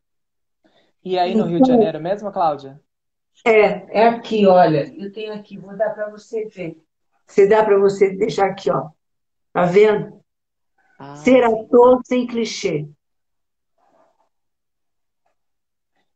[1.05, 2.81] E aí no então, Rio de então, Janeiro mesmo, Cláudia?
[3.45, 4.93] É, é aqui, olha.
[4.97, 6.83] Eu tenho aqui, vou dar para você ver.
[7.27, 8.89] Você dá para você deixar aqui, ó.
[9.53, 10.21] Tá vendo?
[10.99, 11.17] Ah.
[11.17, 12.89] Ser ator sem clichê.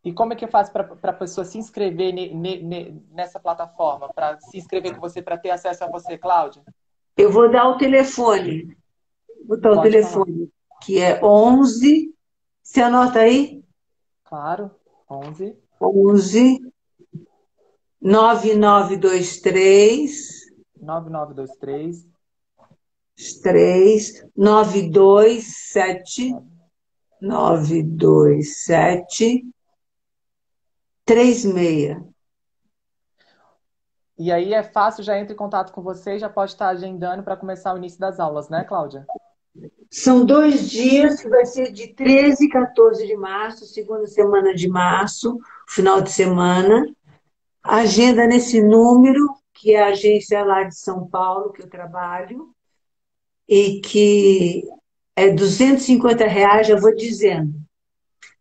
[0.04, 3.38] E como é que eu faço para a pessoa se inscrever ne, ne, ne, nessa
[3.38, 4.08] plataforma?
[4.08, 6.62] Para se inscrever com você, para ter acesso a você, Cláudia?
[7.14, 8.74] Eu vou dar o telefone.
[9.46, 10.80] Vou dar Pode o telefone, falar.
[10.80, 12.14] que é 11.
[12.62, 13.62] Você anota aí?
[14.24, 14.70] Claro,
[15.10, 15.56] 11.
[15.80, 16.72] 11
[18.00, 20.38] 9923
[20.80, 22.06] 9923
[23.42, 26.36] 3 927
[27.20, 29.44] 927
[31.04, 31.96] 36.
[34.18, 37.22] E aí é fácil, já entra em contato com você e já pode estar agendando
[37.22, 39.06] para começar o início das aulas, né, Cláudia?
[39.90, 44.68] São dois dias, que vai ser de 13 e 14 de março, segunda semana de
[44.68, 46.86] março, final de semana.
[47.62, 52.50] Agenda nesse número, que é a agência lá de São Paulo, que eu trabalho,
[53.48, 54.62] e que
[55.16, 57.54] é 250 reais, já vou dizendo.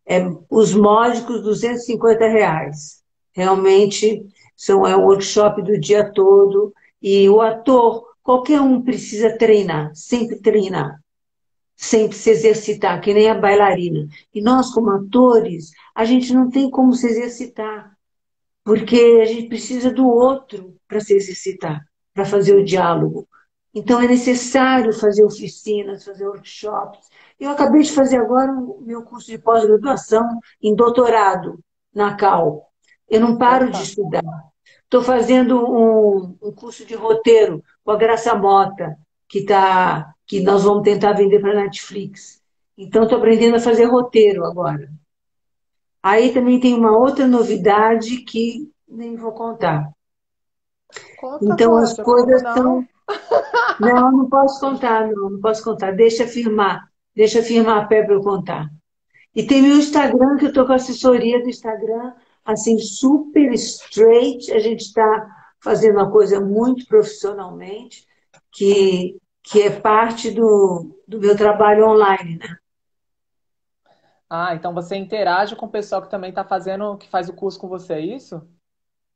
[0.06, 3.02] É, os módicos, 250 reais.
[3.32, 6.74] Realmente são, é um workshop do dia todo.
[7.02, 11.00] E o ator, qualquer um precisa treinar, sempre treinar
[11.78, 14.08] sempre se exercitar, que nem a bailarina.
[14.34, 17.96] E nós, como atores, a gente não tem como se exercitar,
[18.64, 23.28] porque a gente precisa do outro para se exercitar, para fazer o diálogo.
[23.74, 27.08] Então é necessário fazer oficinas, fazer workshops.
[27.40, 31.60] Eu acabei de fazer agora o meu curso de pós-graduação em doutorado
[31.94, 32.72] na Cal.
[33.08, 34.24] Eu não paro de estudar.
[34.84, 38.98] Estou fazendo um, um curso de roteiro com a Graça Mota,
[39.28, 42.42] que está que nós vamos tentar vender para Netflix.
[42.78, 44.92] Então, estou aprendendo a fazer roteiro agora.
[46.04, 49.90] Aí também tem uma outra novidade que nem vou contar.
[51.18, 52.86] Conta, então, as coisas estão.
[53.80, 55.92] Não, não posso contar, não, não posso contar.
[55.92, 58.70] Deixa firmar, deixa firmar a pé para eu contar.
[59.34, 62.14] E tem meu Instagram, que eu estou com a assessoria do Instagram,
[62.44, 64.52] assim, super straight.
[64.52, 65.28] A gente está
[65.62, 68.06] fazendo uma coisa muito profissionalmente,
[68.52, 69.18] que
[69.50, 72.58] que é parte do, do meu trabalho online, né?
[74.30, 77.58] Ah, então você interage com o pessoal que também está fazendo, que faz o curso
[77.58, 78.46] com você, é isso?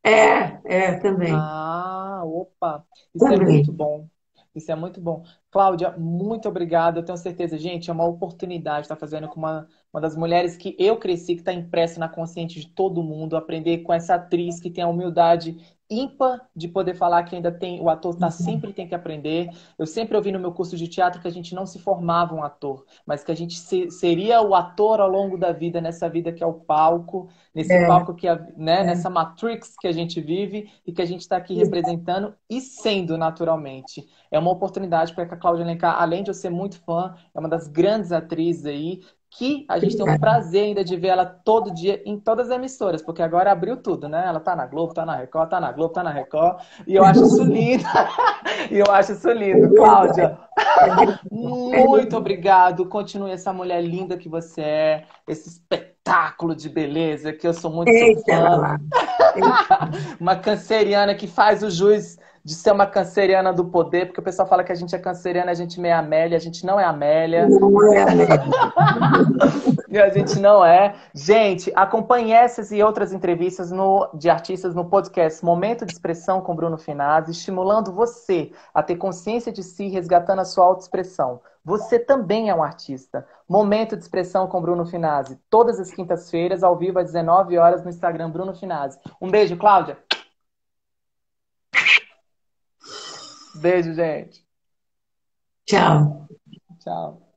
[0.03, 1.33] É, é, também.
[1.33, 3.47] Ah, opa, isso é também.
[3.47, 4.07] é muito bom.
[4.55, 5.23] Isso é muito bom.
[5.49, 6.99] Cláudia, muito obrigada.
[6.99, 10.75] Eu tenho certeza, gente, é uma oportunidade estar fazendo com uma, uma das mulheres que
[10.79, 14.69] eu cresci, que está impressa na consciente de todo mundo, aprender com essa atriz que
[14.69, 15.57] tem a humildade
[15.91, 19.49] ímpar de poder falar que ainda tem o ator tá, sempre tem que aprender.
[19.77, 22.41] Eu sempre ouvi no meu curso de teatro que a gente não se formava um
[22.41, 26.31] ator, mas que a gente se, seria o ator ao longo da vida, nessa vida
[26.31, 27.85] que é o palco, nesse é.
[27.85, 28.83] palco que é, né, é.
[28.85, 33.17] nessa matrix que a gente vive e que a gente está aqui representando e sendo
[33.17, 34.07] naturalmente.
[34.31, 37.39] É uma oportunidade para que a Cláudia Alencar, além de eu ser muito fã, é
[37.39, 39.01] uma das grandes atrizes aí,
[39.33, 42.57] que a gente tem o prazer ainda de ver ela todo dia em todas as
[42.57, 44.25] emissoras, porque agora abriu tudo, né?
[44.27, 47.05] Ela tá na Globo, tá na Record, tá na Globo, tá na Record, e eu
[47.05, 47.83] acho isso lindo.
[48.69, 49.73] e eu acho isso lindo.
[49.73, 50.37] Cláudia,
[51.31, 52.85] muito obrigado.
[52.87, 57.91] Continue essa mulher linda que você é, esse espetáculo de beleza que eu sou muito
[58.25, 58.77] fã.
[60.19, 64.47] Uma canceriana que faz o juiz de ser uma canceriana do poder, porque o pessoal
[64.47, 66.83] fala que a gente é canceriana, a gente é meio Amélia, a gente não é
[66.83, 67.47] Amélia.
[67.47, 68.43] Não é Amélia.
[69.87, 70.95] e a gente não é.
[71.13, 76.55] Gente, acompanhe essas e outras entrevistas no, de artistas no podcast Momento de Expressão com
[76.55, 81.41] Bruno Finazzi, estimulando você a ter consciência de si, resgatando a sua autoexpressão.
[81.63, 83.27] Você também é um artista.
[83.47, 87.89] Momento de Expressão com Bruno Finazzi, todas as quintas-feiras, ao vivo às 19 horas no
[87.89, 88.97] Instagram Bruno Finazzi.
[89.21, 89.97] Um beijo, Cláudia.
[93.61, 94.45] Beijo, gente.
[95.65, 96.27] Tchau.
[96.79, 97.30] Tchau.